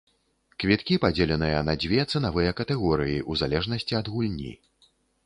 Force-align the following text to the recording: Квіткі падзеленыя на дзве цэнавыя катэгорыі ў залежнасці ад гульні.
Квіткі 0.61 0.95
падзеленыя 1.03 1.59
на 1.67 1.75
дзве 1.83 2.05
цэнавыя 2.13 2.55
катэгорыі 2.61 3.19
ў 3.29 3.43
залежнасці 3.43 3.93
ад 4.01 4.11
гульні. 4.15 4.51